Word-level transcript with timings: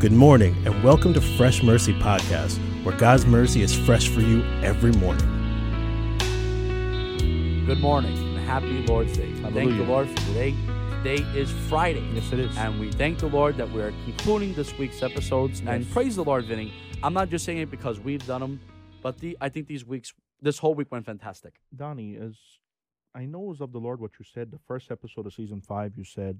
Good 0.00 0.12
morning, 0.12 0.56
and 0.64 0.82
welcome 0.82 1.12
to 1.12 1.20
Fresh 1.20 1.62
Mercy 1.62 1.92
Podcast, 1.92 2.56
where 2.84 2.96
God's 2.96 3.26
mercy 3.26 3.60
is 3.60 3.74
fresh 3.74 4.08
for 4.08 4.22
you 4.22 4.42
every 4.62 4.92
morning. 4.92 5.26
Good 7.66 7.80
morning 7.80 8.16
and 8.16 8.38
happy 8.38 8.82
Lord's 8.86 9.14
Day. 9.14 9.28
We 9.28 9.50
Thank 9.50 9.76
the 9.76 9.84
Lord 9.84 10.08
for 10.08 10.16
today. 10.28 10.54
Today 11.04 11.22
is 11.38 11.50
Friday. 11.68 12.02
Yes, 12.14 12.32
it 12.32 12.38
is. 12.38 12.56
And 12.56 12.80
we 12.80 12.90
thank 12.90 13.18
the 13.18 13.26
Lord 13.26 13.58
that 13.58 13.70
we're 13.72 13.92
concluding 14.06 14.54
this 14.54 14.72
week's 14.78 15.02
episodes. 15.02 15.60
And 15.66 15.86
praise 15.90 16.16
the 16.16 16.24
Lord, 16.24 16.46
Vinnie. 16.46 16.72
I'm 17.02 17.12
not 17.12 17.28
just 17.28 17.44
saying 17.44 17.58
it 17.58 17.70
because 17.70 18.00
we've 18.00 18.26
done 18.26 18.40
them, 18.40 18.58
but 19.02 19.18
the 19.18 19.36
I 19.38 19.50
think 19.50 19.66
these 19.66 19.84
weeks, 19.84 20.14
this 20.40 20.56
whole 20.56 20.74
week 20.74 20.90
went 20.90 21.04
fantastic. 21.04 21.60
Donnie, 21.76 22.16
as 22.16 22.36
I 23.14 23.26
know 23.26 23.42
it 23.42 23.48
was 23.48 23.60
of 23.60 23.72
the 23.72 23.80
Lord 23.80 24.00
what 24.00 24.12
you 24.18 24.24
said, 24.24 24.50
the 24.50 24.60
first 24.66 24.90
episode 24.90 25.26
of 25.26 25.34
season 25.34 25.60
five, 25.60 25.92
you 25.94 26.04
said 26.04 26.38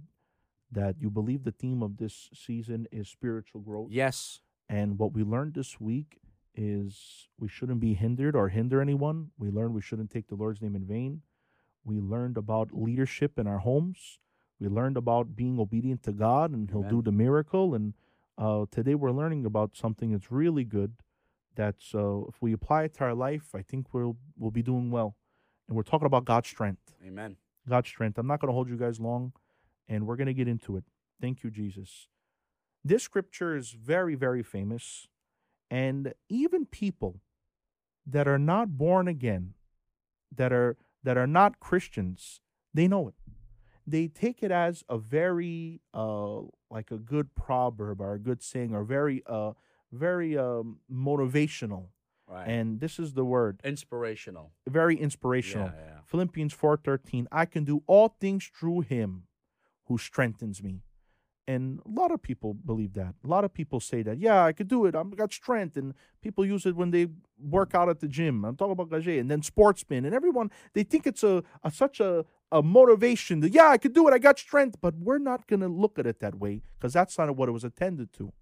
that 0.73 0.97
you 1.01 1.11
believe 1.11 1.45
the 1.45 1.53
theme 1.53 1.83
of 1.83 1.97
this 1.97 2.31
season 2.35 2.87
is 2.93 3.09
spiritual 3.09 3.61
growth. 3.61 3.89
Yes. 3.91 4.41
And 4.69 4.99
what 4.99 5.13
we 5.13 5.23
learned 5.23 5.55
this 5.55 5.81
week 5.81 6.19
is 6.55 7.29
we 7.39 7.49
shouldn't 7.49 7.81
be 7.81 7.95
hindered 7.95 8.37
or 8.37 8.49
hinder 8.49 8.81
anyone. 8.81 9.31
We 9.39 9.51
learned 9.51 9.75
we 9.75 9.81
shouldn't 9.81 10.11
take 10.11 10.29
the 10.29 10.35
Lord's 10.35 10.61
name 10.61 10.77
in 10.77 10.85
vain. 10.85 11.23
We 11.85 12.01
learned 12.01 12.37
about 12.37 12.69
leadership 12.73 13.39
in 13.39 13.47
our 13.47 13.59
homes. 13.59 14.19
We 14.61 14.69
learned 14.69 14.97
about 14.97 15.35
being 15.35 15.59
obedient 15.59 16.03
to 16.05 16.13
God 16.13 16.51
and 16.51 16.71
He'll 16.71 16.83
do 16.83 17.03
the 17.03 17.13
miracle. 17.13 17.75
And 17.75 17.95
uh, 18.37 18.67
today 18.71 18.95
we're 18.95 19.11
learning 19.11 19.47
about 19.47 19.75
something 19.75 20.13
that's 20.13 20.31
really 20.31 20.65
good. 20.65 20.93
That's 21.57 21.95
uh, 21.95 22.23
if 22.29 22.35
we 22.41 22.53
apply 22.53 22.85
it 22.85 22.95
to 22.95 23.05
our 23.05 23.15
life, 23.15 23.55
I 23.55 23.63
think 23.63 23.93
we'll 23.93 24.17
we'll 24.39 24.51
be 24.51 24.63
doing 24.63 24.91
well. 24.91 25.17
And 25.67 25.77
we're 25.77 25.83
talking 25.83 26.07
about 26.07 26.25
God's 26.25 26.49
strength. 26.49 26.95
Amen. 27.05 27.37
God's 27.69 27.89
strength. 27.89 28.19
I'm 28.19 28.27
not 28.27 28.41
going 28.41 28.49
to 28.49 28.55
hold 28.55 28.69
you 28.69 28.77
guys 28.77 29.01
long, 29.01 29.33
and 29.91 30.07
we're 30.07 30.17
going 30.17 30.29
to 30.29 30.33
get 30.35 30.49
into 30.49 30.77
it. 30.77 30.85
Thank 31.21 31.43
you, 31.43 31.51
Jesus. 31.51 32.09
This 32.83 33.03
scripture 33.03 33.55
is 33.57 33.73
very, 33.73 34.15
very 34.15 34.43
famous, 34.43 35.09
and 35.71 36.15
even 36.31 36.65
people 36.65 37.21
that 38.07 38.27
are 38.27 38.39
not 38.39 38.79
born 38.79 39.07
again, 39.07 39.53
that 40.35 40.53
are 40.53 40.79
that 41.03 41.19
are 41.19 41.27
not 41.27 41.61
Christians, 41.61 42.41
they 42.73 42.89
know 42.89 43.09
it. 43.09 43.15
They 43.87 44.07
take 44.09 44.43
it 44.43 44.51
as 44.51 44.85
a 44.89 44.97
very 44.97 45.83
uh 45.93 46.41
like 46.71 46.91
a 46.91 46.97
good 46.97 47.35
proverb 47.35 48.01
or 48.01 48.15
a 48.15 48.19
good 48.19 48.43
saying 48.43 48.75
or 48.75 48.85
very 48.85 49.23
uh 49.27 49.53
very 49.93 50.39
um 50.39 50.79
motivational. 50.91 51.89
Right. 52.27 52.47
And 52.47 52.79
this 52.79 53.01
is 53.01 53.15
the 53.15 53.25
word, 53.25 53.61
Inspirational. 53.65 54.53
very 54.69 54.95
inspirational. 54.97 55.73
Yeah, 55.75 55.85
yeah. 55.85 55.99
Philippians 56.07 56.55
4:13, 56.55 57.27
I 57.33 57.45
can 57.45 57.65
do 57.65 57.83
all 57.89 58.09
things 58.09 58.49
through 58.57 58.83
him 58.83 59.25
who 59.91 59.99
strengthens 59.99 60.63
me. 60.63 60.83
And 61.49 61.81
a 61.85 61.91
lot 62.01 62.13
of 62.13 62.23
people 62.23 62.55
believe 62.55 62.93
that. 62.93 63.17
A 63.25 63.27
lot 63.27 63.45
of 63.45 63.53
people 63.53 63.81
say 63.81 64.03
that. 64.03 64.21
Yeah, 64.21 64.45
I 64.45 64.53
could 64.53 64.69
do 64.69 64.87
it. 64.87 64.95
I've 64.95 65.17
got 65.17 65.33
strength. 65.33 65.77
And 65.77 65.95
people 66.23 66.47
use 66.47 66.65
it 66.65 66.77
when 66.77 66.93
they 66.93 67.09
work 67.41 67.75
out 67.75 67.89
at 67.89 67.99
the 67.99 68.07
gym. 68.07 68.45
I'm 68.45 68.57
talking 68.57 68.71
about 68.79 68.89
Gage 68.89 69.09
and 69.19 69.29
then 69.29 69.43
sportsmen 69.43 70.05
and 70.05 70.15
everyone. 70.15 70.53
They 70.75 70.85
think 70.85 71.09
it's 71.09 71.25
a, 71.25 71.43
a 71.65 71.73
such 71.73 71.99
a, 71.99 72.25
a 72.53 72.63
motivation 72.63 73.41
that 73.41 73.53
yeah, 73.53 73.69
I 73.69 73.79
could 73.79 73.93
do 73.93 74.07
it. 74.07 74.15
I 74.15 74.19
got 74.19 74.39
strength. 74.39 74.77
But 74.81 74.95
we're 74.95 75.19
not 75.19 75.49
gonna 75.49 75.67
look 75.67 75.99
at 75.99 76.07
it 76.07 76.21
that 76.21 76.37
way 76.37 76.63
because 76.79 76.93
that's 76.93 77.19
not 77.19 77.35
what 77.35 77.49
it 77.49 77.53
was 77.53 77.65
intended 77.65 78.13
to. 78.13 78.33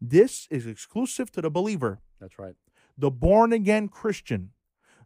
This 0.00 0.46
is 0.48 0.68
exclusive 0.68 1.32
to 1.32 1.40
the 1.42 1.50
believer 1.50 2.00
That's 2.20 2.38
right. 2.38 2.54
the 2.96 3.10
born 3.10 3.52
again 3.52 3.88
Christian, 3.88 4.50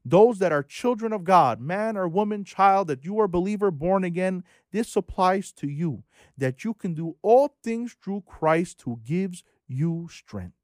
those 0.04 0.38
that 0.38 0.52
are 0.52 0.62
children 0.62 1.12
of 1.12 1.24
God, 1.24 1.60
man 1.60 1.96
or 1.96 2.08
woman, 2.08 2.44
child, 2.44 2.88
that 2.88 3.04
you 3.04 3.20
are 3.20 3.28
believer, 3.28 3.70
born 3.70 4.02
again, 4.02 4.44
this 4.72 4.96
applies 4.96 5.52
to 5.52 5.68
you, 5.68 6.04
that 6.38 6.64
you 6.64 6.72
can 6.72 6.94
do 6.94 7.16
all 7.22 7.56
things 7.62 7.96
through 8.02 8.22
Christ 8.26 8.82
who 8.82 9.00
gives 9.04 9.44
you 9.68 10.08
strength. 10.10 10.56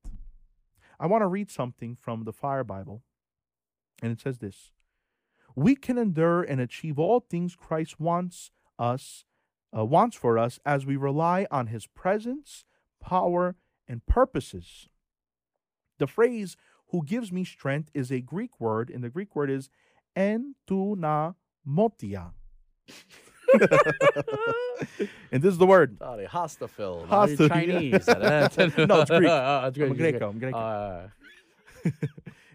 I 0.98 1.06
want 1.06 1.22
to 1.22 1.26
read 1.26 1.50
something 1.50 1.96
from 1.96 2.24
the 2.24 2.32
Fire 2.32 2.64
Bible, 2.64 3.02
and 4.02 4.10
it 4.10 4.20
says 4.20 4.38
this 4.38 4.70
We 5.54 5.76
can 5.76 5.98
endure 5.98 6.42
and 6.42 6.60
achieve 6.60 6.98
all 6.98 7.20
things 7.20 7.54
Christ 7.54 8.00
wants 8.00 8.50
us, 8.78 9.26
uh, 9.76 9.84
wants 9.84 10.16
for 10.16 10.38
us 10.38 10.58
as 10.64 10.86
we 10.86 10.96
rely 10.96 11.46
on 11.50 11.66
his 11.66 11.86
presence, 11.86 12.64
power, 13.00 13.56
and 13.86 14.04
purposes. 14.06 14.88
The 15.98 16.06
phrase 16.06 16.56
who 16.90 17.04
gives 17.04 17.32
me 17.32 17.44
strength 17.44 17.90
is 17.94 18.10
a 18.12 18.20
Greek 18.20 18.60
word, 18.60 18.90
and 18.90 19.02
the 19.04 19.10
Greek 19.10 19.34
word 19.36 19.50
is 19.50 19.68
entunamotia. 20.16 21.34
and 25.32 25.42
this 25.42 25.52
is 25.52 25.58
the 25.58 25.66
word. 25.66 25.98
Sorry, 25.98 26.26
Hostafil. 26.26 27.06
Hosta- 27.08 27.48
Chinese. 27.48 28.06
No, 28.86 29.00
it's 29.00 29.10
Greek. 29.10 29.28
Oh, 29.30 29.64
it's 29.66 29.76
Greek. 29.78 29.90
I'm 29.90 29.96
Greek. 29.96 30.12
Greco, 30.18 30.28
I'm 30.30 30.38
Greco. 30.38 30.56
Uh, 30.58 31.08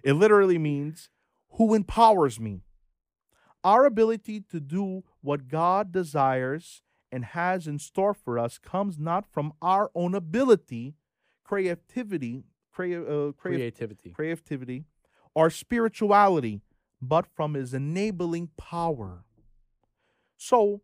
It 0.04 0.14
literally 0.14 0.58
means 0.58 1.10
who 1.52 1.74
empowers 1.74 2.40
me. 2.40 2.62
Our 3.64 3.86
ability 3.86 4.42
to 4.52 4.60
do 4.60 5.04
what 5.22 5.48
God 5.48 5.92
desires 5.92 6.82
and 7.12 7.24
has 7.24 7.68
in 7.68 7.78
store 7.78 8.14
for 8.16 8.40
us 8.40 8.58
comes 8.58 8.98
not 8.98 9.26
from 9.32 9.54
our 9.62 9.92
own 9.94 10.16
ability, 10.16 10.96
creativity, 11.44 12.46
crea- 12.72 12.96
uh, 12.96 13.32
creative 13.32 13.38
creativity. 13.38 14.10
creativity, 14.12 14.86
or 15.34 15.50
spirituality, 15.50 16.62
but 17.02 17.26
from 17.26 17.54
his 17.54 17.74
enabling 17.74 18.50
power. 18.58 19.24
So, 20.38 20.82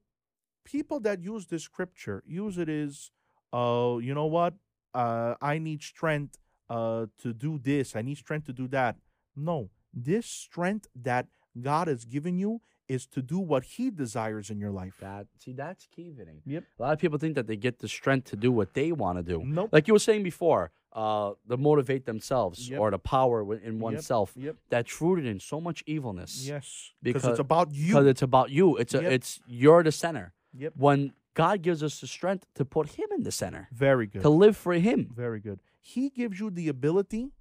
people 0.63 0.99
that 1.01 1.21
use 1.21 1.47
this 1.47 1.63
scripture 1.63 2.23
use 2.27 2.57
it 2.57 2.69
as, 2.69 3.11
uh, 3.53 3.97
you 4.01 4.13
know 4.13 4.25
what? 4.25 4.53
Uh, 4.93 5.35
I 5.41 5.57
need 5.57 5.81
strength 5.81 6.37
uh, 6.69 7.07
to 7.19 7.33
do 7.33 7.59
this. 7.59 7.95
I 7.95 8.01
need 8.01 8.17
strength 8.17 8.45
to 8.47 8.53
do 8.53 8.67
that. 8.69 8.97
No, 9.35 9.69
this 9.93 10.25
strength 10.25 10.87
that 10.95 11.27
God 11.59 11.87
has 11.87 12.05
given 12.05 12.37
you 12.37 12.61
is 12.87 13.05
to 13.07 13.21
do 13.21 13.39
what 13.39 13.63
He 13.63 13.89
desires 13.89 14.49
in 14.49 14.59
your 14.59 14.71
life. 14.71 14.95
That 15.01 15.27
see, 15.37 15.53
that's 15.53 15.87
key, 15.87 16.11
Vinnie. 16.11 16.41
Yep. 16.45 16.63
A 16.79 16.81
lot 16.81 16.93
of 16.93 16.99
people 16.99 17.17
think 17.17 17.35
that 17.35 17.47
they 17.47 17.57
get 17.57 17.79
the 17.79 17.87
strength 17.87 18.29
to 18.29 18.35
do 18.35 18.51
what 18.51 18.73
they 18.73 18.91
want 18.91 19.17
to 19.17 19.23
do. 19.23 19.43
Nope. 19.45 19.69
Like 19.71 19.87
you 19.87 19.93
were 19.93 19.99
saying 19.99 20.23
before, 20.23 20.71
uh, 20.97 21.33
to 21.49 21.55
motivate 21.57 22.03
themselves 22.11 22.57
Yep. 22.69 22.79
or 22.81 22.87
the 22.91 22.97
power 22.99 23.37
in 23.67 23.79
oneself. 23.79 24.33
Yep. 24.35 24.55
That's 24.69 24.93
rooted 25.01 25.25
in 25.33 25.39
so 25.39 25.57
much 25.67 25.83
evilness. 25.85 26.31
Yes. 26.47 26.91
Because 27.03 27.23
it's 27.25 27.39
about 27.47 27.67
you. 27.71 27.87
Because 27.93 28.07
it's 28.07 28.23
about 28.23 28.49
you. 28.49 28.65
It's 28.77 28.93
a, 28.95 29.01
Yep. 29.03 29.11
it's 29.11 29.39
you're 29.47 29.83
the 29.83 29.91
center. 29.91 30.33
Yep. 30.63 30.73
When 30.75 31.13
God 31.35 31.61
gives 31.61 31.83
us 31.83 32.01
the 32.01 32.07
strength 32.07 32.45
to 32.55 32.65
put 32.65 32.85
Him 32.97 33.07
in 33.17 33.21
the 33.23 33.31
center, 33.31 33.63
Very 33.71 34.07
good. 34.07 34.23
to 34.23 34.29
live 34.29 34.57
for 34.57 34.73
Him. 34.73 35.01
Very 35.15 35.39
good. 35.39 35.59
He 35.79 36.09
gives 36.09 36.39
you 36.39 36.49
the 36.49 36.67
ability 36.67 37.31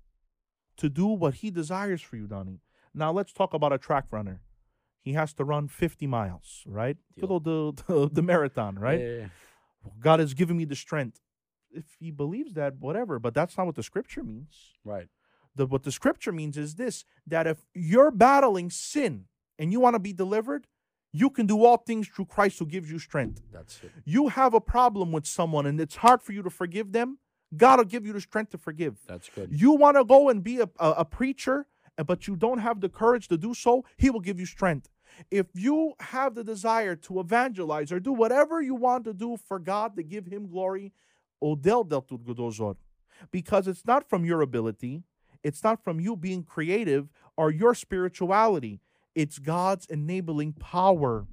to 0.76 0.88
do 0.90 1.06
what 1.06 1.34
he 1.36 1.50
desires 1.50 2.02
for 2.02 2.16
you, 2.16 2.26
Donnie. 2.26 2.60
Now 2.94 3.10
let's 3.10 3.32
talk 3.32 3.54
about 3.54 3.72
a 3.72 3.78
track 3.78 4.04
runner. 4.10 4.42
He 5.00 5.14
has 5.14 5.32
to 5.34 5.44
run 5.44 5.68
50 5.68 6.06
miles, 6.06 6.62
right? 6.66 6.96
Deal. 7.18 7.40
The, 7.40 7.72
the, 7.86 8.10
the 8.12 8.22
marathon, 8.22 8.78
right? 8.78 9.00
Yeah, 9.00 9.06
yeah, 9.06 9.20
yeah. 9.20 9.90
God 10.00 10.20
has 10.20 10.34
given 10.34 10.56
me 10.56 10.64
the 10.66 10.76
strength. 10.76 11.20
If 11.76 11.84
he 11.98 12.10
believes 12.10 12.54
that, 12.54 12.78
whatever, 12.78 13.18
but 13.18 13.34
that's 13.34 13.56
not 13.56 13.66
what 13.66 13.76
the 13.76 13.82
scripture 13.82 14.22
means. 14.22 14.72
Right. 14.84 15.08
The, 15.54 15.66
what 15.66 15.84
the 15.84 15.92
scripture 15.92 16.32
means 16.32 16.56
is 16.56 16.74
this 16.74 17.04
that 17.26 17.46
if 17.46 17.58
you're 17.74 18.10
battling 18.10 18.70
sin 18.70 19.26
and 19.58 19.72
you 19.72 19.80
want 19.80 19.94
to 19.94 20.00
be 20.00 20.12
delivered, 20.12 20.66
you 21.12 21.30
can 21.30 21.46
do 21.46 21.64
all 21.64 21.78
things 21.78 22.08
through 22.08 22.26
Christ 22.26 22.58
who 22.58 22.66
gives 22.66 22.90
you 22.90 22.98
strength. 22.98 23.42
That's 23.52 23.80
it. 23.82 23.90
You 24.04 24.28
have 24.28 24.52
a 24.52 24.60
problem 24.60 25.12
with 25.12 25.26
someone 25.26 25.64
and 25.66 25.80
it's 25.80 25.96
hard 25.96 26.22
for 26.22 26.32
you 26.32 26.42
to 26.42 26.50
forgive 26.50 26.92
them, 26.92 27.18
God 27.56 27.78
will 27.78 27.84
give 27.84 28.06
you 28.06 28.12
the 28.12 28.20
strength 28.20 28.50
to 28.50 28.58
forgive. 28.58 28.96
That's 29.06 29.28
good. 29.28 29.50
You 29.52 29.72
want 29.72 29.96
to 29.96 30.04
go 30.04 30.28
and 30.28 30.42
be 30.42 30.60
a, 30.60 30.68
a, 30.78 30.90
a 30.90 31.04
preacher, 31.04 31.66
uh, 31.96 32.04
but 32.04 32.26
you 32.26 32.36
don't 32.36 32.58
have 32.58 32.80
the 32.80 32.88
courage 32.88 33.28
to 33.28 33.36
do 33.36 33.54
so, 33.54 33.84
He 33.96 34.10
will 34.10 34.20
give 34.20 34.40
you 34.40 34.46
strength. 34.46 34.88
If 35.30 35.46
you 35.54 35.94
have 36.00 36.34
the 36.34 36.44
desire 36.44 36.96
to 36.96 37.20
evangelize 37.20 37.90
or 37.92 38.00
do 38.00 38.12
whatever 38.12 38.60
you 38.60 38.74
want 38.74 39.04
to 39.04 39.14
do 39.14 39.36
for 39.36 39.58
God 39.58 39.96
to 39.96 40.02
give 40.02 40.26
Him 40.26 40.48
glory, 40.48 40.92
Odel 41.42 41.88
del 41.88 42.02
Tudgodozor. 42.02 42.76
Because 43.30 43.66
it's 43.66 43.86
not 43.86 44.08
from 44.08 44.24
your 44.24 44.42
ability, 44.42 45.02
it's 45.42 45.62
not 45.64 45.82
from 45.82 46.00
you 46.00 46.16
being 46.16 46.42
creative 46.42 47.08
or 47.36 47.50
your 47.50 47.74
spirituality, 47.74 48.80
it's 49.14 49.38
God's 49.38 49.86
enabling 49.86 50.52
power. 50.54 51.26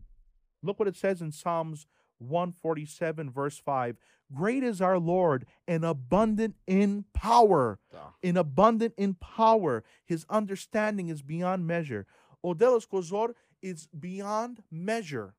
Look 0.61 0.79
what 0.79 0.87
it 0.87 0.95
says 0.95 1.21
in 1.21 1.31
Psalms 1.31 1.85
147, 2.19 3.29
verse 3.29 3.57
5. 3.57 3.97
Great 4.33 4.63
is 4.63 4.81
our 4.81 4.97
Lord 4.97 5.45
and 5.67 5.83
abundant 5.83 6.55
in 6.65 7.05
power. 7.13 7.79
In 8.21 8.37
abundant 8.37 8.93
in 8.97 9.15
power. 9.15 9.83
His 10.05 10.25
understanding 10.29 11.09
is 11.09 11.21
beyond 11.21 11.67
measure. 11.67 12.05
Odelos 12.43 12.87
Kozor 12.87 13.33
is 13.61 13.87
beyond 13.87 14.63
measure. 14.71 15.35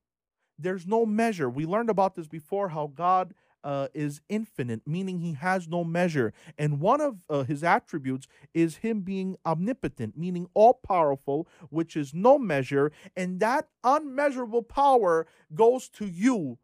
There's 0.58 0.86
no 0.86 1.04
measure. 1.04 1.50
We 1.50 1.66
learned 1.66 1.90
about 1.90 2.14
this 2.14 2.28
before 2.28 2.68
how 2.68 2.92
God 2.94 3.34
uh, 3.64 3.88
is 3.94 4.20
infinite, 4.28 4.82
meaning 4.86 5.18
he 5.18 5.32
has 5.32 5.66
no 5.66 5.82
measure. 5.82 6.32
And 6.56 6.80
one 6.80 7.00
of 7.00 7.16
uh, 7.28 7.42
his 7.42 7.64
attributes 7.64 8.28
is 8.52 8.76
him 8.76 9.00
being 9.00 9.36
omnipotent, 9.44 10.16
meaning 10.16 10.46
all 10.54 10.74
powerful, 10.74 11.48
which 11.70 11.96
is 11.96 12.14
no 12.14 12.38
measure. 12.38 12.92
And 13.16 13.40
that 13.40 13.68
unmeasurable 13.82 14.62
power 14.62 15.26
goes 15.52 15.88
to 15.90 16.06
you, 16.06 16.58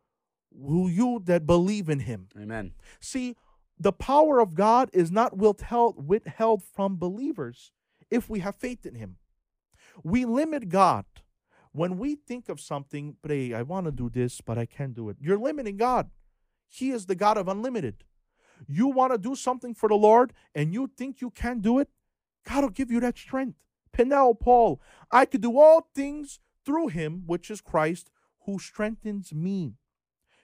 who 0.55 0.89
you 0.89 1.23
that 1.25 1.47
believe 1.47 1.89
in 1.89 2.01
him. 2.01 2.29
Amen. 2.39 2.73
See, 3.01 3.37
the 3.79 3.93
power 3.93 4.41
of 4.41 4.55
God 4.55 4.91
is 4.93 5.11
not 5.11 5.39
withheld, 5.39 6.07
withheld 6.07 6.63
from 6.63 6.99
believers 6.99 7.73
if 8.11 8.29
we 8.29 8.41
have 8.41 8.57
faith 8.57 8.85
in 8.85 8.95
Him. 8.95 9.17
We 10.05 10.27
limit 10.27 10.69
God 10.69 11.07
when 11.73 11.99
we 11.99 12.17
think 12.17 12.49
of 12.49 12.61
something, 12.61 13.17
pray, 13.23 13.55
I 13.55 13.63
want 13.63 13.87
to 13.87 13.93
do 13.93 14.11
this, 14.11 14.41
but 14.41 14.59
I 14.59 14.67
can't 14.67 14.95
do 14.95 15.09
it. 15.09 15.17
You're 15.21 15.39
limiting 15.39 15.77
God. 15.77 16.11
He 16.71 16.91
is 16.91 17.07
the 17.07 17.17
God 17.17 17.37
of 17.37 17.49
unlimited. 17.49 18.05
You 18.67 18.87
want 18.87 19.13
to 19.13 19.19
do 19.19 19.35
something 19.35 19.75
for 19.75 19.89
the 19.89 19.97
Lord 19.97 20.33
and 20.55 20.73
you 20.73 20.91
think 20.97 21.21
you 21.21 21.31
can't 21.31 21.61
do 21.61 21.79
it, 21.79 21.89
God 22.49 22.63
will 22.63 22.71
give 22.71 22.91
you 22.91 23.01
that 23.01 23.19
strength. 23.19 23.59
Penel, 23.93 24.39
Paul, 24.39 24.81
I 25.11 25.25
could 25.25 25.41
do 25.41 25.59
all 25.59 25.91
things 25.95 26.39
through 26.65 26.89
him, 26.89 27.25
which 27.27 27.51
is 27.51 27.61
Christ, 27.61 28.11
who 28.47 28.59
strengthens 28.59 29.35
me. 29.35 29.75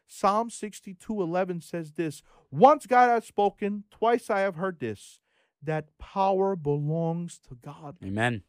Psalm 0.09 0.51
62 0.51 1.23
11 1.23 1.61
says 1.61 1.93
this 1.93 2.23
Once 2.51 2.87
God 2.87 3.09
has 3.09 3.25
spoken, 3.25 3.85
twice 3.91 4.29
I 4.29 4.41
have 4.41 4.57
heard 4.57 4.81
this, 4.81 5.21
that 5.63 5.97
power 5.99 6.57
belongs 6.57 7.39
to 7.49 7.55
God. 7.55 7.97
Amen. 8.05 8.43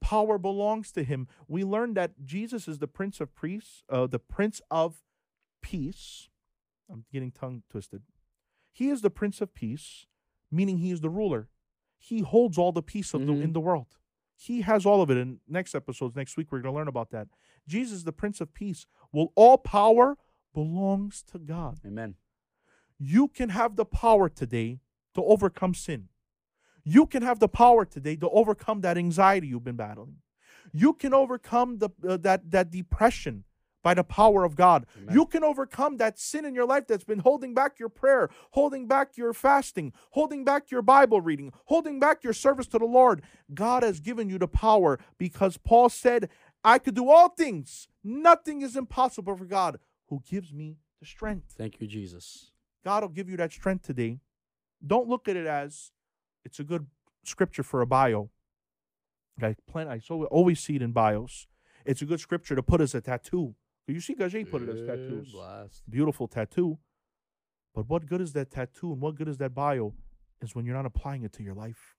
Power 0.00 0.38
belongs 0.38 0.92
to 0.92 1.02
him. 1.02 1.26
We 1.48 1.64
learned 1.64 1.96
that 1.96 2.24
Jesus 2.24 2.68
is 2.68 2.78
the 2.78 2.88
Prince 2.88 3.20
of 3.20 3.34
Priests, 3.34 3.82
uh, 3.88 4.06
the 4.06 4.18
Prince 4.18 4.60
of 4.70 5.02
Peace. 5.62 6.28
I'm 6.90 7.04
getting 7.12 7.30
tongue 7.32 7.62
twisted. 7.70 8.02
He 8.72 8.88
is 8.88 9.02
the 9.02 9.10
Prince 9.10 9.40
of 9.40 9.54
Peace, 9.54 10.06
meaning 10.50 10.78
he 10.78 10.90
is 10.90 11.00
the 11.00 11.10
ruler. 11.10 11.48
He 11.98 12.20
holds 12.20 12.58
all 12.58 12.72
the 12.72 12.82
peace 12.82 13.14
of 13.14 13.26
the, 13.26 13.32
Mhm. 13.32 13.42
in 13.42 13.52
the 13.52 13.60
world. 13.60 13.98
He 14.36 14.60
has 14.60 14.84
all 14.84 15.00
of 15.00 15.10
it. 15.10 15.16
In 15.16 15.40
next 15.48 15.74
episodes, 15.74 16.14
next 16.14 16.36
week, 16.36 16.52
we're 16.52 16.60
going 16.60 16.72
to 16.74 16.76
learn 16.76 16.88
about 16.88 17.10
that. 17.10 17.28
Jesus, 17.66 18.02
the 18.02 18.12
Prince 18.12 18.40
of 18.40 18.52
Peace, 18.52 18.86
will 19.12 19.32
all 19.34 19.56
power 19.56 20.18
belongs 20.52 21.22
to 21.24 21.38
God. 21.38 21.80
Amen. 21.84 22.16
You 22.98 23.28
can 23.28 23.48
have 23.48 23.76
the 23.76 23.84
power 23.86 24.28
today 24.28 24.80
to 25.14 25.22
overcome 25.24 25.74
sin. 25.74 26.08
You 26.84 27.06
can 27.06 27.22
have 27.22 27.40
the 27.40 27.48
power 27.48 27.84
today 27.84 28.16
to 28.16 28.28
overcome 28.30 28.82
that 28.82 28.96
anxiety 28.96 29.48
you've 29.48 29.64
been 29.64 29.76
battling. 29.76 30.18
You 30.72 30.92
can 30.92 31.12
overcome 31.14 31.78
the 31.78 31.90
uh, 32.06 32.16
that 32.18 32.50
that 32.50 32.70
depression 32.70 33.44
by 33.86 33.94
the 33.94 34.02
power 34.02 34.42
of 34.42 34.56
God. 34.56 34.84
Amen. 35.00 35.14
You 35.14 35.26
can 35.26 35.44
overcome 35.44 35.98
that 35.98 36.18
sin 36.18 36.44
in 36.44 36.56
your 36.56 36.66
life 36.66 36.88
that's 36.88 37.04
been 37.04 37.20
holding 37.20 37.54
back 37.54 37.78
your 37.78 37.88
prayer, 37.88 38.28
holding 38.50 38.88
back 38.88 39.16
your 39.16 39.32
fasting, 39.32 39.92
holding 40.10 40.44
back 40.44 40.72
your 40.72 40.82
Bible 40.82 41.20
reading, 41.20 41.52
holding 41.66 42.00
back 42.00 42.24
your 42.24 42.32
service 42.32 42.66
to 42.66 42.80
the 42.80 42.84
Lord. 42.84 43.22
God 43.54 43.84
has 43.84 44.00
given 44.00 44.28
you 44.28 44.40
the 44.40 44.48
power 44.48 44.98
because 45.18 45.56
Paul 45.56 45.88
said, 45.88 46.30
I 46.64 46.80
could 46.80 46.96
do 46.96 47.08
all 47.08 47.28
things. 47.28 47.86
Nothing 48.02 48.60
is 48.60 48.74
impossible 48.74 49.36
for 49.36 49.44
God 49.44 49.78
who 50.08 50.20
gives 50.28 50.52
me 50.52 50.78
the 50.98 51.06
strength. 51.06 51.54
Thank 51.56 51.80
you, 51.80 51.86
Jesus. 51.86 52.50
God 52.84 53.04
will 53.04 53.10
give 53.10 53.30
you 53.30 53.36
that 53.36 53.52
strength 53.52 53.86
today. 53.86 54.18
Don't 54.84 55.08
look 55.08 55.28
at 55.28 55.36
it 55.36 55.46
as 55.46 55.92
it's 56.44 56.58
a 56.58 56.64
good 56.64 56.88
scripture 57.22 57.62
for 57.62 57.82
a 57.82 57.86
bio. 57.86 58.30
I 59.40 59.54
plan 59.70 59.86
I 59.86 60.00
so 60.00 60.24
always 60.24 60.58
see 60.58 60.74
it 60.74 60.82
in 60.82 60.90
bios. 60.90 61.46
It's 61.86 62.02
a 62.02 62.04
good 62.04 62.18
scripture 62.18 62.56
to 62.56 62.62
put 62.64 62.80
as 62.80 62.96
a 62.96 63.00
tattoo. 63.00 63.54
You 63.86 64.00
see 64.00 64.14
Gage 64.14 64.50
put 64.50 64.62
it 64.62 64.68
as 64.68 64.80
tattoos. 64.86 65.32
Blast. 65.32 65.82
Beautiful 65.88 66.26
tattoo. 66.28 66.78
But 67.74 67.88
what 67.88 68.06
good 68.06 68.20
is 68.20 68.32
that 68.32 68.50
tattoo 68.50 68.92
and 68.92 69.00
what 69.00 69.14
good 69.14 69.28
is 69.28 69.36
that 69.38 69.54
bio 69.54 69.94
is 70.42 70.54
when 70.54 70.64
you're 70.64 70.74
not 70.74 70.86
applying 70.86 71.22
it 71.22 71.32
to 71.34 71.42
your 71.42 71.54
life. 71.54 71.94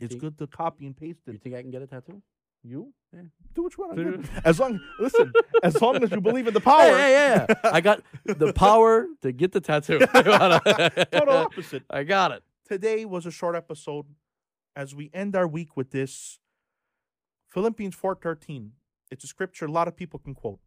It's 0.00 0.14
good 0.14 0.38
to 0.38 0.46
copy 0.46 0.86
and 0.86 0.96
paste 0.96 1.20
it. 1.28 1.32
You 1.32 1.38
think 1.38 1.54
I 1.54 1.62
can 1.62 1.70
get 1.70 1.82
a 1.82 1.86
tattoo? 1.86 2.22
You? 2.64 2.92
Yeah. 3.12 3.22
Do 3.54 3.64
what 3.64 3.76
you 3.76 3.84
want. 3.84 3.96
Do 3.96 4.02
I'm 4.02 4.14
it. 4.14 4.16
good. 4.22 4.30
As 4.44 4.58
long 4.58 4.80
listen, 4.98 5.32
as 5.62 5.80
long 5.80 6.02
as 6.02 6.10
you 6.10 6.20
believe 6.20 6.46
in 6.48 6.54
the 6.54 6.60
power. 6.72 6.80
Hey, 6.80 6.92
hey, 6.96 7.46
yeah. 7.48 7.54
I 7.64 7.80
got 7.80 8.02
the 8.24 8.52
power 8.54 9.06
to 9.20 9.32
get 9.32 9.52
the 9.52 9.60
tattoo. 9.60 9.98
Total 10.06 11.30
opposite. 11.36 11.82
I 11.90 12.02
got 12.04 12.32
it. 12.32 12.42
today 12.66 13.04
was 13.04 13.26
a 13.26 13.30
short 13.30 13.54
episode 13.54 14.06
as 14.74 14.94
we 14.94 15.10
end 15.12 15.36
our 15.36 15.46
week 15.46 15.76
with 15.76 15.90
this 15.90 16.38
philippians 17.50 17.94
4.13 17.94 18.70
it's 19.10 19.22
a 19.24 19.26
scripture 19.26 19.66
a 19.66 19.70
lot 19.70 19.86
of 19.88 19.94
people 19.94 20.18
can 20.18 20.34
quote 20.34 20.60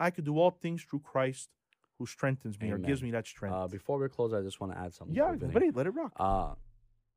i 0.00 0.10
could 0.10 0.24
do 0.24 0.38
all 0.38 0.50
things 0.50 0.82
through 0.82 1.00
christ 1.00 1.48
who 1.98 2.04
strengthens 2.06 2.60
me 2.60 2.70
or 2.70 2.78
gives 2.78 3.02
me 3.02 3.10
that 3.10 3.26
strength 3.26 3.54
Uh, 3.54 3.66
before 3.68 3.98
we 3.98 4.08
close, 4.08 4.32
I 4.34 4.42
just 4.42 4.60
want 4.60 4.72
to 4.74 4.78
add 4.78 4.92
something. 4.94 5.16
yeah 5.16 5.32
but 5.54 5.62
hey, 5.62 5.70
let 5.74 5.86
it 5.86 5.94
rock 5.94 6.12
uh, 6.16 6.54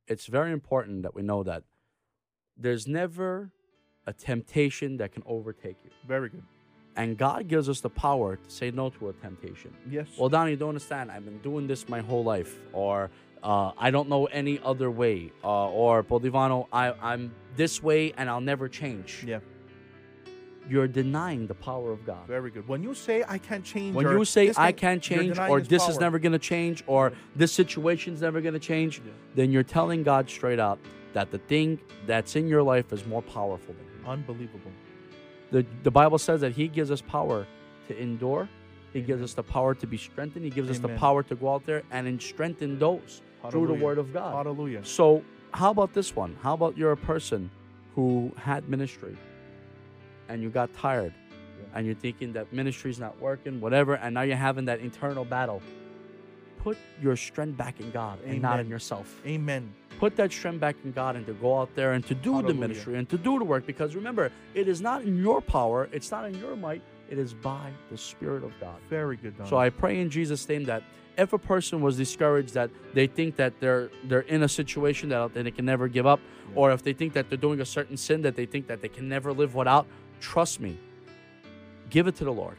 it's 0.07 0.25
very 0.27 0.51
important 0.51 1.03
that 1.03 1.13
we 1.15 1.21
know 1.21 1.43
that 1.43 1.63
there's 2.57 2.87
never 2.87 3.51
a 4.07 4.13
temptation 4.13 4.97
that 4.97 5.11
can 5.11 5.23
overtake 5.25 5.77
you. 5.85 5.91
very 6.07 6.29
good 6.29 6.43
And 6.95 7.17
God 7.17 7.47
gives 7.47 7.67
us 7.73 7.79
the 7.87 7.89
power 8.07 8.29
to 8.43 8.49
say 8.59 8.71
no 8.71 8.85
to 8.97 9.01
a 9.09 9.13
temptation. 9.13 9.71
yes 9.97 10.07
Well, 10.17 10.29
Donnie, 10.35 10.51
you 10.51 10.57
don't 10.57 10.69
understand. 10.75 11.05
I've 11.13 11.25
been 11.31 11.41
doing 11.49 11.67
this 11.71 11.81
my 11.95 12.01
whole 12.09 12.23
life. 12.35 12.51
Or 12.73 12.97
uh, 13.51 13.71
I 13.85 13.87
don't 13.95 14.09
know 14.13 14.23
any 14.41 14.55
other 14.71 14.89
way. 15.03 15.17
Uh, 15.43 15.69
or, 15.83 16.03
Bolivano, 16.03 16.57
I, 16.73 16.85
I'm 17.09 17.23
this 17.61 17.81
way 17.87 18.01
and 18.17 18.25
I'll 18.29 18.47
never 18.53 18.67
change. 18.81 19.09
yeah 19.33 19.39
You're 20.69 20.87
denying 20.87 21.47
the 21.47 21.55
power 21.55 21.91
of 21.91 22.05
God. 22.05 22.27
very 22.27 22.51
good 22.51 22.67
when 22.67 22.83
you 22.83 22.93
say 22.93 23.23
i 23.27 23.37
can't 23.37 23.65
change 23.65 23.95
When 23.95 24.05
you 24.17 24.23
say 24.25 24.53
I 24.55 24.71
can't- 24.71 25.01
change, 25.01 25.37
or 25.39 25.59
his 25.59 25.67
this 25.67 25.87
is 25.89 25.99
never 25.99 26.19
going 26.19 26.31
to 26.33 26.39
change, 26.53 26.83
or 26.87 27.11
this 27.35 27.51
situation's 27.51 28.21
never 28.21 28.39
going 28.41 28.53
to 28.53 28.59
change, 28.73 28.93
Yeah. 29.05 29.11
then 29.35 29.51
you're 29.51 29.63
telling 29.77 30.03
God 30.03 30.29
straight 30.29 30.59
out 30.59 30.77
that 31.13 31.31
the 31.31 31.39
thing 31.51 31.79
that's 32.05 32.35
in 32.35 32.47
your 32.47 32.61
life 32.73 32.93
is 32.93 33.05
more 33.13 33.21
powerful 33.21 33.73
than 33.79 33.85
Him. 34.03 34.09
unbelievable 34.15 34.71
The, 35.51 35.65
the 35.83 35.91
Bible 35.91 36.19
says 36.19 36.41
that 36.41 36.51
He 36.53 36.67
gives 36.67 36.91
us 36.91 37.01
power 37.01 37.47
to 37.87 37.93
endure, 38.07 38.47
He 38.93 39.01
gives 39.01 39.21
us 39.27 39.33
the 39.33 39.43
power 39.43 39.73
to 39.81 39.87
be 39.87 39.97
strengthened, 39.97 40.43
He 40.45 40.51
gives 40.51 40.69
us 40.69 40.79
the 40.79 40.89
power 41.05 41.23
to 41.23 41.35
go 41.35 41.47
out 41.55 41.65
there 41.65 41.81
and 41.91 42.21
strengthen 42.21 42.77
those 42.77 43.21
through 43.49 43.67
the 43.67 43.73
Word 43.85 43.97
of 43.97 44.13
God. 44.13 44.31
hallelujah 44.45 44.83
So, 44.85 45.23
how 45.51 45.71
about 45.71 45.93
this 45.93 46.15
one? 46.15 46.31
How 46.43 46.53
about 46.53 46.77
you're 46.77 46.91
a 46.91 46.97
person 47.13 47.49
who 47.95 48.31
had 48.37 48.69
ministry 48.69 49.15
and 50.29 50.41
you 50.41 50.49
got 50.49 50.73
tired 50.73 51.13
and 51.75 51.85
you're 51.85 51.95
thinking 51.95 52.31
that 52.33 52.53
ministry's 52.53 52.99
not 52.99 53.19
working, 53.19 53.59
whatever, 53.59 53.95
and 53.95 54.13
now 54.13 54.21
you're 54.21 54.37
having 54.37 54.65
that 54.65 54.79
internal 54.79 55.25
battle? 55.25 55.61
Put 56.59 56.77
your 57.01 57.15
strength 57.15 57.57
back 57.57 57.79
in 57.79 57.91
God 57.91 58.19
and 58.25 58.41
not 58.41 58.59
in 58.59 58.69
yourself. 58.69 59.19
amen 59.25 59.73
Put 59.99 60.15
that 60.15 60.31
strength 60.31 60.61
back 60.61 60.77
in 60.85 60.93
God 60.93 61.17
and 61.17 61.25
to 61.25 61.33
go 61.33 61.59
out 61.59 61.75
there 61.75 61.91
and 61.91 62.05
to 62.07 62.15
do 62.15 62.41
the 62.41 62.53
ministry 62.53 62.95
and 62.95 63.09
to 63.09 63.17
do 63.17 63.37
the 63.37 63.43
work 63.43 63.65
because 63.65 63.95
remember, 63.95 64.31
it 64.53 64.69
is 64.69 64.79
not 64.79 65.01
in 65.01 65.17
your 65.17 65.41
power, 65.41 65.89
it's 65.91 66.09
not 66.09 66.23
in 66.25 66.39
your 66.39 66.55
might, 66.55 66.81
it 67.09 67.17
is 67.17 67.33
by 67.33 67.69
the 67.91 67.97
Spirit 67.97 68.43
of 68.45 68.53
God. 68.61 68.77
very 68.89 69.17
good 69.17 69.37
Don. 69.37 69.47
So 69.47 69.57
I 69.57 69.69
pray 69.69 69.99
in 69.99 70.09
Jesus' 70.09 70.47
name 70.47 70.63
that 70.65 70.83
if 71.17 71.33
a 71.33 71.37
person 71.37 71.81
was 71.81 71.97
discouraged, 71.97 72.53
that 72.53 72.69
they 72.93 73.07
think 73.07 73.35
that 73.35 73.59
they're 73.59 73.89
they're 74.05 74.21
in 74.21 74.43
a 74.43 74.47
situation 74.47 75.09
that 75.09 75.33
they 75.33 75.51
can 75.51 75.65
never 75.65 75.89
give 75.89 76.05
up, 76.05 76.21
or 76.55 76.71
if 76.71 76.81
they 76.81 76.93
think 76.93 77.11
that 77.13 77.27
they're 77.27 77.37
doing 77.37 77.59
a 77.59 77.65
certain 77.65 77.97
sin 77.97 78.21
that 78.21 78.35
they 78.35 78.45
think 78.45 78.67
that 78.67 78.81
they 78.81 78.87
can 78.87 79.09
never 79.09 79.33
live 79.33 79.53
without, 79.53 79.85
trust 80.19 80.59
me, 80.59 80.77
give 81.89 82.07
it 82.07 82.15
to 82.17 82.23
the 82.25 82.33
Lord. 82.33 82.57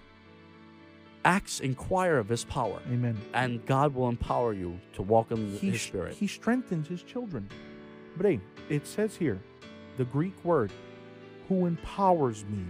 Acts 1.24 1.60
inquire 1.60 2.16
of 2.16 2.28
His 2.28 2.44
power, 2.44 2.80
amen 2.90 3.18
and 3.34 3.64
God 3.66 3.94
will 3.94 4.08
empower 4.08 4.54
you 4.54 4.80
to 4.94 5.02
walk 5.02 5.30
in 5.30 5.52
he, 5.58 5.70
His 5.70 5.82
Spirit. 5.82 6.14
he 6.14 6.26
strengthens 6.26 6.88
his 6.88 7.02
children. 7.02 7.48
But 8.16 8.26
hey, 8.26 8.40
it 8.70 8.86
says 8.86 9.16
here, 9.16 9.40
the 9.98 10.04
Greek 10.06 10.44
word, 10.44 10.72
who 11.48 11.66
empowers 11.66 12.44
me. 12.46 12.64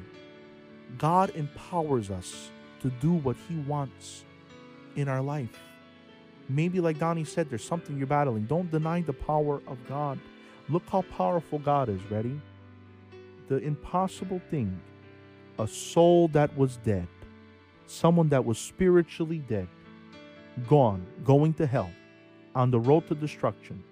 God 0.98 1.30
empowers 1.36 2.10
us 2.10 2.50
to 2.80 2.90
do 3.00 3.12
what 3.12 3.36
he 3.48 3.56
wants 3.58 4.24
in 4.96 5.08
our 5.08 5.22
life. 5.22 5.56
Maybe, 6.48 6.80
like 6.80 6.98
Donnie 6.98 7.24
said, 7.24 7.48
there's 7.48 7.62
something 7.62 7.96
you're 7.96 8.08
battling. 8.08 8.46
Don't 8.46 8.70
deny 8.70 9.02
the 9.02 9.12
power 9.12 9.62
of 9.68 9.78
God. 9.86 10.18
Look 10.68 10.82
how 10.88 11.02
powerful 11.02 11.60
God 11.60 11.88
is. 11.88 12.00
Ready? 12.10 12.40
The 13.50 13.58
impossible 13.58 14.40
thing 14.48 14.80
a 15.58 15.66
soul 15.66 16.28
that 16.28 16.56
was 16.56 16.76
dead, 16.76 17.08
someone 17.88 18.28
that 18.28 18.44
was 18.44 18.58
spiritually 18.58 19.38
dead, 19.38 19.66
gone, 20.68 21.04
going 21.24 21.52
to 21.54 21.66
hell, 21.66 21.90
on 22.54 22.70
the 22.70 22.78
road 22.78 23.08
to 23.08 23.14
destruction. 23.16 23.82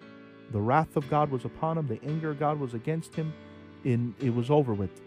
The 0.52 0.60
wrath 0.60 0.96
of 0.96 1.10
God 1.10 1.32
was 1.32 1.44
upon 1.44 1.76
him, 1.76 1.88
the 1.88 1.98
anger 2.04 2.30
of 2.30 2.38
God 2.38 2.60
was 2.60 2.72
against 2.72 3.16
him, 3.16 3.34
and 3.84 4.14
it 4.20 4.32
was 4.32 4.48
over 4.48 4.74
with. 4.74 5.02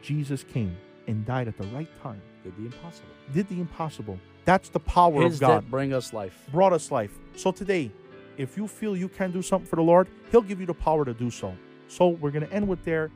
Jesus 0.00 0.42
came 0.42 0.74
and 1.06 1.26
died 1.26 1.46
at 1.46 1.58
the 1.58 1.66
right 1.66 1.90
time, 2.02 2.22
Did 2.44 2.56
the 2.56 2.64
impossible. 2.64 3.10
did 3.34 3.48
the 3.48 3.60
impossible. 3.60 4.18
That's 4.46 4.70
the 4.70 4.80
power 4.80 5.22
His 5.22 5.34
of 5.34 5.40
God. 5.40 5.60
death 5.60 5.70
bring 5.70 5.92
us 5.92 6.14
life. 6.14 6.48
Brought 6.50 6.72
us 6.72 6.90
life. 6.90 7.12
So 7.36 7.52
today, 7.52 7.92
if 8.38 8.56
you 8.56 8.68
feel 8.68 8.96
you 8.96 9.10
can 9.10 9.32
do 9.32 9.42
something 9.42 9.68
for 9.68 9.76
the 9.76 9.82
Lord, 9.82 10.08
He'll 10.32 10.40
give 10.40 10.60
you 10.60 10.66
the 10.66 10.74
power 10.74 11.04
to 11.04 11.12
do 11.12 11.30
so. 11.30 11.54
So 11.88 12.08
we're 12.08 12.30
going 12.30 12.46
to 12.46 12.52
end 12.52 12.66
with 12.66 12.82
there. 12.82 13.10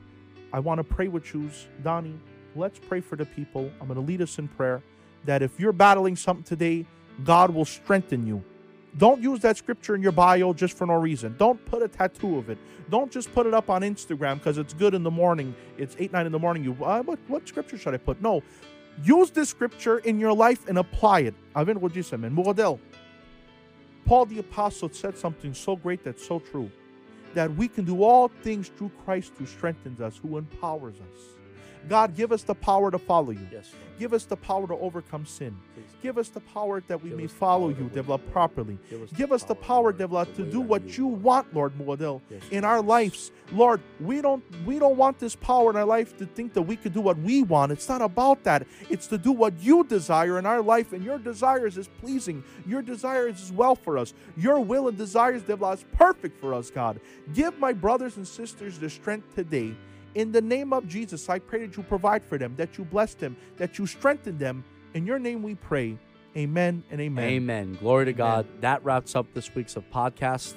I 0.53 0.59
want 0.59 0.79
to 0.79 0.83
pray 0.83 1.07
with 1.07 1.33
you, 1.33 1.49
Donnie. 1.81 2.19
Let's 2.55 2.79
pray 2.79 2.99
for 2.99 3.15
the 3.15 3.25
people. 3.25 3.71
I'm 3.79 3.87
going 3.87 3.99
to 3.99 4.05
lead 4.05 4.21
us 4.21 4.37
in 4.37 4.47
prayer 4.47 4.83
that 5.25 5.41
if 5.41 5.59
you're 5.59 5.71
battling 5.71 6.15
something 6.15 6.43
today, 6.43 6.85
God 7.23 7.51
will 7.51 7.65
strengthen 7.65 8.25
you. 8.27 8.43
Don't 8.97 9.21
use 9.21 9.39
that 9.41 9.55
scripture 9.55 9.95
in 9.95 10.01
your 10.01 10.11
bio 10.11 10.51
just 10.51 10.77
for 10.77 10.85
no 10.85 10.95
reason. 10.95 11.35
Don't 11.37 11.63
put 11.65 11.81
a 11.81 11.87
tattoo 11.87 12.37
of 12.37 12.49
it. 12.49 12.57
Don't 12.89 13.09
just 13.09 13.33
put 13.33 13.45
it 13.45 13.53
up 13.53 13.69
on 13.69 13.83
Instagram 13.83 14.35
because 14.35 14.57
it's 14.57 14.73
good 14.73 14.93
in 14.93 15.03
the 15.03 15.11
morning. 15.11 15.55
It's 15.77 15.95
8, 15.97 16.11
9 16.11 16.25
in 16.25 16.31
the 16.33 16.39
morning. 16.39 16.63
You, 16.65 16.75
uh, 16.83 17.01
what, 17.03 17.19
what 17.27 17.47
scripture 17.47 17.77
should 17.77 17.93
I 17.93 17.97
put? 17.97 18.21
No. 18.21 18.43
Use 19.01 19.31
this 19.31 19.47
scripture 19.47 19.99
in 19.99 20.19
your 20.19 20.33
life 20.33 20.67
and 20.67 20.77
apply 20.77 21.21
it. 21.21 21.35
A 21.55 21.63
ver, 21.63 21.75
what 21.75 21.95
you 21.95 22.03
say, 22.03 22.17
man. 22.17 22.33
Model. 22.33 22.81
Paul 24.03 24.25
the 24.25 24.39
Apostle 24.39 24.89
said 24.91 25.17
something 25.17 25.53
so 25.53 25.77
great 25.77 26.03
that's 26.03 26.27
so 26.27 26.39
true 26.39 26.69
that 27.33 27.53
we 27.55 27.67
can 27.67 27.85
do 27.85 28.03
all 28.03 28.29
things 28.43 28.69
through 28.69 28.91
Christ 29.05 29.33
who 29.37 29.45
strengthens 29.45 30.01
us, 30.01 30.17
who 30.17 30.37
empowers 30.37 30.95
us. 30.95 31.40
God, 31.87 32.15
give 32.15 32.31
us 32.31 32.43
the 32.43 32.55
power 32.55 32.91
to 32.91 32.99
follow 32.99 33.31
you. 33.31 33.47
Yes. 33.51 33.71
Give 34.01 34.13
us 34.13 34.25
the 34.25 34.35
power 34.35 34.65
to 34.67 34.73
overcome 34.73 35.27
sin. 35.27 35.55
Please. 35.75 35.85
Give 36.01 36.17
us 36.17 36.29
the 36.29 36.39
power 36.39 36.81
that 36.87 37.03
we 37.03 37.09
Give 37.09 37.19
may 37.19 37.27
follow 37.27 37.69
you, 37.69 37.87
develop 37.93 38.31
properly. 38.31 38.79
Give 38.89 39.03
us, 39.03 39.09
Give 39.11 39.31
us 39.31 39.43
the 39.43 39.53
power, 39.53 39.93
the 39.93 40.07
to 40.07 40.43
do 40.43 40.59
what 40.59 40.97
you 40.97 41.05
want. 41.05 41.53
Lord 41.53 41.77
Muadil, 41.77 42.19
Yes, 42.31 42.41
in 42.49 42.65
our 42.65 42.81
lives. 42.81 43.31
Lord, 43.51 43.79
we 43.99 44.21
don't 44.21 44.43
we 44.65 44.79
don't 44.79 44.97
want 44.97 45.19
this 45.19 45.35
power 45.35 45.69
in 45.69 45.75
our 45.75 45.85
life 45.85 46.17
to 46.17 46.25
think 46.25 46.53
that 46.53 46.63
we 46.63 46.75
could 46.75 46.93
do 46.93 47.01
what 47.01 47.19
we 47.19 47.43
want. 47.43 47.71
It's 47.71 47.87
not 47.87 48.01
about 48.01 48.43
that. 48.43 48.65
It's 48.89 49.05
to 49.07 49.19
do 49.19 49.31
what 49.31 49.53
you 49.61 49.83
desire 49.83 50.39
in 50.39 50.47
our 50.47 50.63
life, 50.63 50.93
and 50.93 51.03
your 51.03 51.19
desires 51.19 51.77
is 51.77 51.87
pleasing. 51.87 52.43
Your 52.65 52.81
desires 52.81 53.39
is 53.39 53.51
well 53.51 53.75
for 53.75 53.99
us. 53.99 54.15
Your 54.35 54.59
will 54.61 54.87
and 54.87 54.97
desires, 54.97 55.43
develop, 55.43 55.77
is 55.77 55.85
perfect 55.93 56.41
for 56.41 56.55
us, 56.55 56.71
God. 56.71 56.99
Give 57.35 57.57
my 57.59 57.73
brothers 57.73 58.17
and 58.17 58.27
sisters 58.27 58.79
the 58.79 58.89
strength 58.89 59.35
today. 59.35 59.75
In 60.15 60.31
the 60.31 60.41
name 60.41 60.73
of 60.73 60.87
Jesus, 60.87 61.29
I 61.29 61.39
pray 61.39 61.65
that 61.65 61.77
you 61.77 61.83
provide 61.83 62.23
for 62.23 62.37
them, 62.37 62.55
that 62.57 62.77
you 62.77 62.83
bless 62.83 63.13
them, 63.13 63.37
that 63.57 63.79
you 63.79 63.85
strengthen 63.85 64.37
them. 64.37 64.63
In 64.93 65.05
your 65.05 65.19
name 65.19 65.41
we 65.41 65.55
pray. 65.55 65.97
Amen 66.35 66.83
and 66.91 66.99
amen. 66.99 67.23
Amen. 67.29 67.77
Glory 67.79 68.05
to 68.05 68.13
God. 68.13 68.47
That 68.61 68.83
wraps 68.83 69.15
up 69.15 69.33
this 69.33 69.53
week's 69.53 69.75
of 69.75 69.89
podcast. 69.89 70.55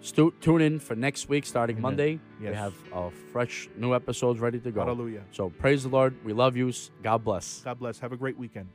Stu- 0.00 0.34
tune 0.40 0.62
in 0.62 0.78
for 0.78 0.94
next 0.94 1.28
week, 1.28 1.44
starting 1.44 1.76
Amen. 1.76 1.82
Monday. 1.82 2.20
We 2.40 2.46
have 2.46 2.74
uh, 2.92 3.10
fresh 3.32 3.68
new 3.76 3.94
episodes 3.94 4.38
ready 4.38 4.60
to 4.60 4.70
go. 4.70 4.80
Hallelujah. 4.80 5.24
So 5.32 5.50
praise 5.50 5.82
the 5.82 5.88
Lord. 5.88 6.14
We 6.24 6.32
love 6.32 6.56
you. 6.56 6.72
God 7.02 7.24
bless. 7.24 7.60
God 7.64 7.78
bless. 7.78 7.98
Have 7.98 8.12
a 8.12 8.16
great 8.16 8.38
weekend. 8.38 8.68